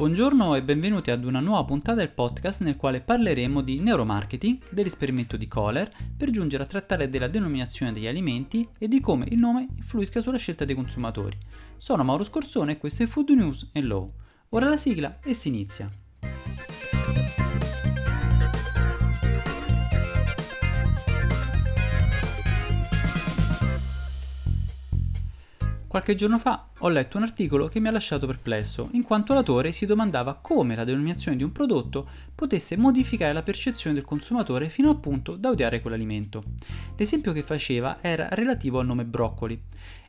[0.00, 5.36] Buongiorno e benvenuti ad una nuova puntata del podcast nel quale parleremo di neuromarketing, dell'esperimento
[5.36, 9.68] di Kohler, per giungere a trattare della denominazione degli alimenti e di come il nome
[9.76, 11.36] influisca sulla scelta dei consumatori.
[11.76, 14.10] Sono Mauro Scorsone e questo è Food News and Law.
[14.48, 15.90] Ora la sigla e si inizia.
[25.90, 29.72] Qualche giorno fa ho letto un articolo che mi ha lasciato perplesso, in quanto l'autore
[29.72, 34.88] si domandava come la denominazione di un prodotto potesse modificare la percezione del consumatore fino
[34.88, 36.44] al punto da odiare quell'alimento.
[36.96, 39.60] L'esempio che faceva era relativo al nome broccoli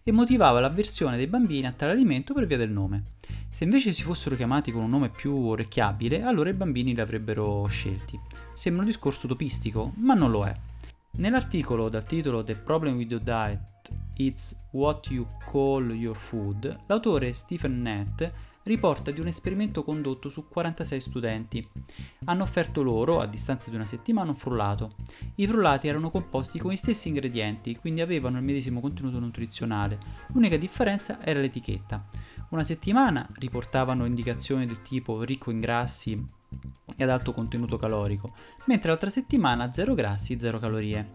[0.03, 3.01] e motivava l'avversione dei bambini a tale alimento per via del nome.
[3.49, 7.65] Se invece si fossero chiamati con un nome più orecchiabile, allora i bambini li avrebbero
[7.65, 8.19] scelti.
[8.53, 10.55] Sembra un discorso utopistico, ma non lo è.
[11.13, 13.69] Nell'articolo dal titolo The Problem with Your Diet
[14.21, 18.31] It's What You Call Your Food, l'autore Stephen Nett
[18.63, 21.67] riporta di un esperimento condotto su 46 studenti.
[22.25, 24.93] Hanno offerto loro, a distanza di una settimana, un frullato.
[25.37, 29.97] I frullati erano composti con gli stessi ingredienti, quindi avevano il medesimo contenuto nutrizionale.
[30.33, 32.05] L'unica differenza era l'etichetta.
[32.49, 36.23] Una settimana riportavano indicazioni del tipo ricco in grassi,
[36.95, 38.33] e ad alto contenuto calorico,
[38.65, 41.09] mentre l'altra settimana 0 grassi, 0 calorie.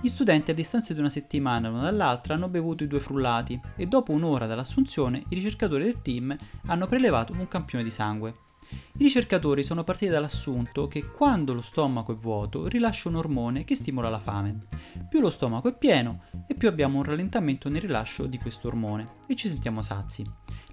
[0.00, 3.86] Gli studenti a distanza di una settimana l'uno dall'altra hanno bevuto i due frullati e
[3.86, 8.44] dopo un'ora dall'assunzione i ricercatori del team hanno prelevato un campione di sangue.
[8.68, 13.76] I ricercatori sono partiti dall'assunto che quando lo stomaco è vuoto rilascia un ormone che
[13.76, 14.66] stimola la fame.
[15.08, 19.18] Più lo stomaco è pieno e più abbiamo un rallentamento nel rilascio di questo ormone
[19.28, 20.24] e ci sentiamo sazi.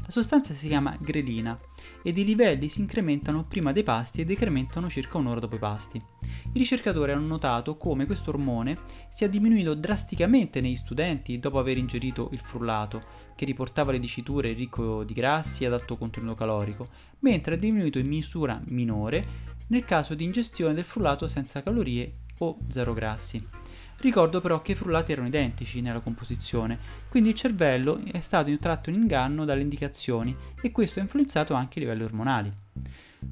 [0.06, 1.58] La sostanza si chiama grelina
[2.04, 5.98] ed i livelli si incrementano prima dei pasti e decrementano circa un'ora dopo i pasti.
[5.98, 12.30] I ricercatori hanno notato come questo ormone sia diminuito drasticamente negli studenti dopo aver ingerito
[12.34, 13.02] il frullato,
[13.34, 17.98] che riportava le diciture ricco di grassi e ad alto contenuto calorico, mentre è diminuito
[17.98, 23.63] in misura minore nel caso di ingestione del frullato senza calorie o zero grassi.
[24.04, 28.90] Ricordo però che i frullati erano identici nella composizione, quindi il cervello è stato tratto
[28.90, 32.52] in inganno dalle indicazioni e questo ha influenzato anche i livelli ormonali.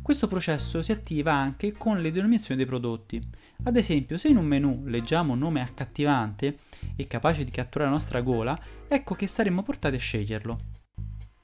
[0.01, 3.21] Questo processo si attiva anche con le denominazioni dei prodotti.
[3.63, 6.55] Ad esempio, se in un menu leggiamo un nome accattivante
[6.95, 8.57] e capace di catturare la nostra gola,
[8.87, 10.80] ecco che saremmo portati a sceglierlo.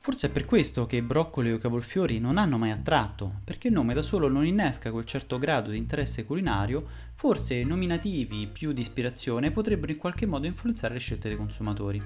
[0.08, 3.94] Forse è per questo che broccoli o cavolfiori non hanno mai attratto, perché il nome
[3.94, 9.52] da solo non innesca quel certo grado di interesse culinario, forse nominativi più di ispirazione
[9.52, 12.02] potrebbero in qualche modo influenzare le scelte dei consumatori.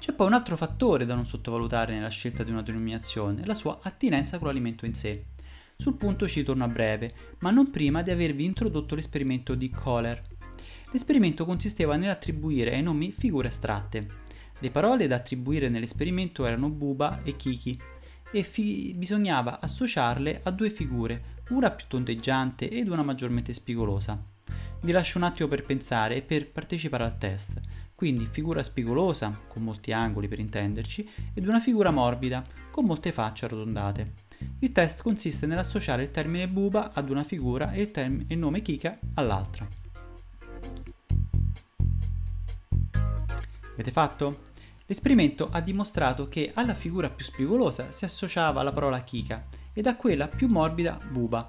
[0.00, 3.78] C'è poi un altro fattore da non sottovalutare nella scelta di una denominazione, la sua
[3.82, 5.26] attinenza con l'alimento in sé.
[5.76, 10.20] Sul punto ci torno a breve, ma non prima di avervi introdotto l'esperimento di Kohler.
[10.90, 14.26] L'esperimento consisteva nell'attribuire ai nomi figure astratte,
[14.60, 17.80] le parole da attribuire nell'esperimento erano Buba e Kiki
[18.30, 24.20] e fi- bisognava associarle a due figure, una più tondeggiante ed una maggiormente spigolosa.
[24.80, 27.60] Vi lascio un attimo per pensare e per partecipare al test.
[27.94, 33.44] Quindi figura spigolosa, con molti angoli per intenderci, ed una figura morbida, con molte facce
[33.46, 34.12] arrotondate.
[34.60, 38.62] Il test consiste nell'associare il termine buba ad una figura e il, term- il nome
[38.62, 39.66] Kika all'altra.
[43.72, 44.46] Avete fatto?
[44.90, 49.44] L'esperimento ha dimostrato che alla figura più spigolosa si associava la parola chica
[49.74, 51.46] ed a quella più morbida buba.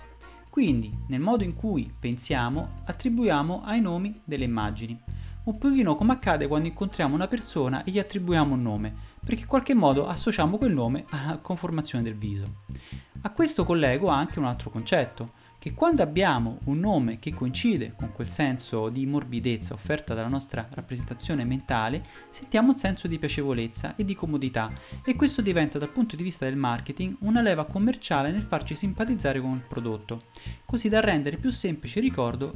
[0.49, 4.99] Quindi, nel modo in cui pensiamo, attribuiamo ai nomi delle immagini.
[5.45, 8.93] Un pochino come accade quando incontriamo una persona e gli attribuiamo un nome,
[9.25, 12.63] perché in qualche modo associamo quel nome alla conformazione del viso.
[13.21, 18.13] A questo collego anche un altro concetto, che quando abbiamo un nome che coincide con
[18.13, 24.05] quel senso di morbidezza offerta dalla nostra rappresentazione mentale, sentiamo un senso di piacevolezza e
[24.05, 24.71] di comodità
[25.05, 29.41] e questo diventa dal punto di vista del marketing una leva commerciale nel farci simpatizzare
[29.41, 30.27] con il prodotto,
[30.65, 32.53] così da rendere più semplice il ricordo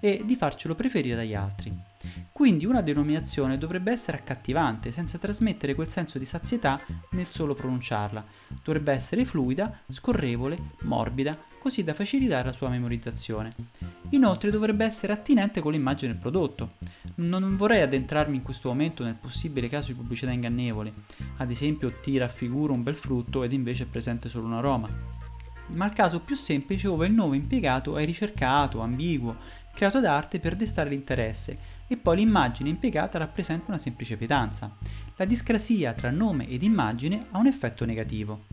[0.00, 1.94] e di farcelo preferire dagli altri.
[2.32, 6.80] Quindi una denominazione dovrebbe essere accattivante, senza trasmettere quel senso di sazietà
[7.10, 8.24] nel solo pronunciarla.
[8.62, 13.54] Dovrebbe essere fluida, scorrevole, morbida, così da facilitare la sua memorizzazione.
[14.10, 16.74] Inoltre dovrebbe essere attinente con l'immagine del prodotto.
[17.16, 20.92] Non vorrei addentrarmi in questo momento nel possibile caso di pubblicità ingannevole,
[21.38, 24.88] ad esempio tira a un bel frutto ed invece è presente solo un aroma.
[25.68, 29.36] Ma il caso più semplice dove il nome impiegato è ricercato, ambiguo,
[29.74, 34.74] creato d'arte per destare l'interesse e poi l'immagine impiegata rappresenta una semplice pietanza.
[35.16, 38.44] La discrasia tra nome ed immagine ha un effetto negativo.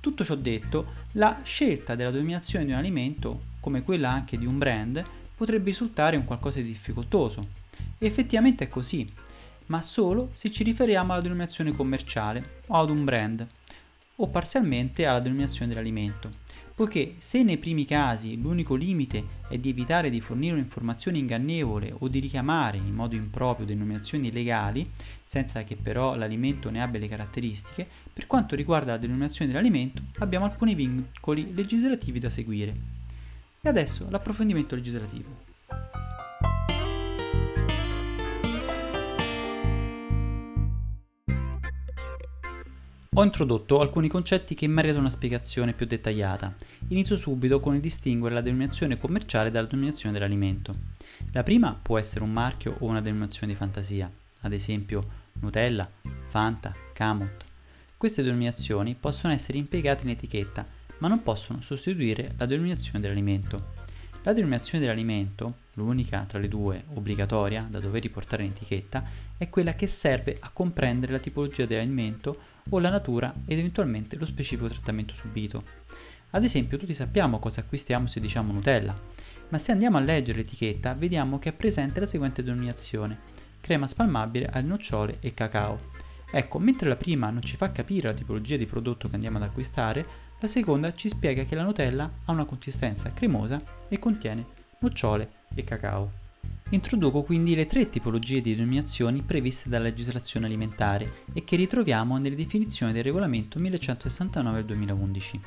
[0.00, 4.58] Tutto ciò detto, la scelta della dominazione di un alimento, come quella anche di un
[4.58, 5.02] brand,
[5.34, 7.48] potrebbe risultare un qualcosa di difficoltoso.
[7.98, 9.10] E effettivamente è così,
[9.66, 13.46] ma solo se ci riferiamo alla denominazione commerciale o ad un brand.
[14.16, 16.30] o parzialmente alla denominazione dell'alimento,
[16.74, 22.08] poiché se nei primi casi l'unico limite è di evitare di fornire un'informazione ingannevole o
[22.08, 24.90] di richiamare in modo improprio denominazioni legali,
[25.24, 30.46] senza che però l'alimento ne abbia le caratteristiche, per quanto riguarda la denominazione dell'alimento abbiamo
[30.46, 32.74] alcuni vincoli legislativi da seguire.
[33.60, 35.53] E adesso l'approfondimento legislativo.
[43.16, 46.52] Ho introdotto alcuni concetti che meritano una spiegazione più dettagliata.
[46.88, 50.74] Inizio subito con il distinguere la denominazione commerciale dalla denominazione dell'alimento.
[51.30, 55.88] La prima può essere un marchio o una denominazione di fantasia, ad esempio Nutella,
[56.28, 57.44] Fanta, Camot.
[57.96, 60.66] Queste denominazioni possono essere impiegate in etichetta,
[60.98, 63.83] ma non possono sostituire la denominazione dell'alimento.
[64.26, 69.04] La denominazione dell'alimento, l'unica tra le due obbligatoria da dover riportare in etichetta,
[69.36, 72.38] è quella che serve a comprendere la tipologia dell'alimento
[72.70, 75.62] o la natura ed eventualmente lo specifico trattamento subito.
[76.30, 78.98] Ad esempio, tutti sappiamo cosa acquistiamo se diciamo Nutella,
[79.50, 83.18] ma se andiamo a leggere l'etichetta vediamo che è presente la seguente denominazione:
[83.60, 85.78] crema spalmabile alle nocciole e cacao.
[86.36, 89.44] Ecco, mentre la prima non ci fa capire la tipologia di prodotto che andiamo ad
[89.44, 90.04] acquistare,
[90.40, 94.44] la seconda ci spiega che la Nutella ha una consistenza cremosa e contiene
[94.80, 96.10] nocciole e cacao.
[96.70, 102.34] Introduco quindi le tre tipologie di denominazioni previste dalla legislazione alimentare e che ritroviamo nelle
[102.34, 105.40] definizioni del regolamento 1169 del 2011.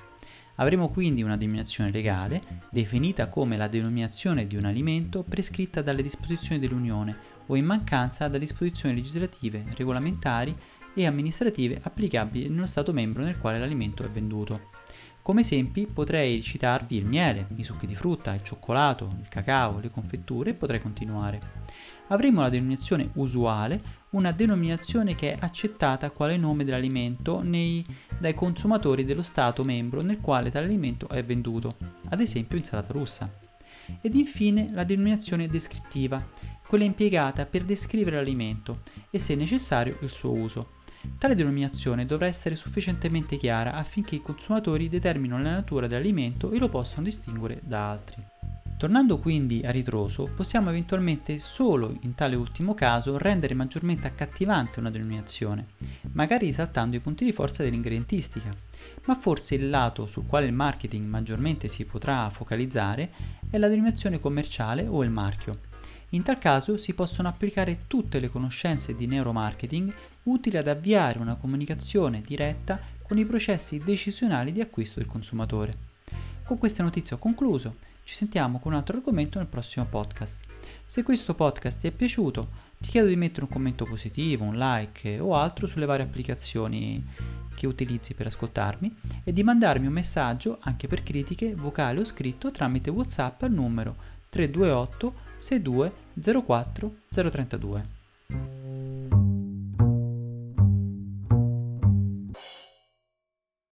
[0.56, 2.42] Avremo quindi una denominazione legale,
[2.72, 8.38] definita come la denominazione di un alimento prescritta dalle disposizioni dell'Unione o in mancanza da
[8.38, 10.56] disposizioni legislative, regolamentari
[10.98, 14.62] e amministrative applicabili nello Stato membro nel quale l'alimento è venduto.
[15.22, 19.92] Come esempi potrei citarvi il miele, i succhi di frutta, il cioccolato, il cacao, le
[19.92, 21.40] confetture e potrei continuare.
[22.08, 23.80] Avremo la denominazione usuale,
[24.12, 27.86] una denominazione che è accettata quale nome dell'alimento nei,
[28.18, 31.76] dai consumatori dello Stato membro nel quale tale alimento è venduto,
[32.10, 33.32] ad esempio insalata russa.
[34.02, 36.26] Ed infine la denominazione descrittiva,
[36.66, 40.76] quella impiegata per descrivere l'alimento e se necessario il suo uso.
[41.18, 46.70] Tale denominazione dovrà essere sufficientemente chiara affinché i consumatori determinino la natura dell'alimento e lo
[46.70, 48.36] possano distinguere da altri.
[48.78, 54.92] Tornando quindi a ritroso, possiamo eventualmente solo in tale ultimo caso rendere maggiormente accattivante una
[54.92, 55.70] denominazione,
[56.12, 58.54] magari risaltando i punti di forza dell'ingredientistica,
[59.06, 63.12] ma forse il lato sul quale il marketing maggiormente si potrà focalizzare
[63.50, 65.67] è la denominazione commerciale o il marchio.
[66.12, 69.94] In tal caso si possono applicare tutte le conoscenze di neuromarketing
[70.24, 75.86] utili ad avviare una comunicazione diretta con i processi decisionali di acquisto del consumatore.
[76.46, 77.76] Con queste notizie ho concluso,
[78.06, 80.46] ci sentiamo con un altro argomento nel prossimo podcast.
[80.86, 85.20] Se questo podcast ti è piaciuto, ti chiedo di mettere un commento positivo, un like
[85.20, 87.04] o altro sulle varie applicazioni
[87.54, 88.96] che utilizzi per ascoltarmi
[89.26, 94.16] e di mandarmi un messaggio anche per critiche vocali o scritto tramite WhatsApp al numero
[94.38, 95.92] 328 62
[96.22, 97.84] 04 032.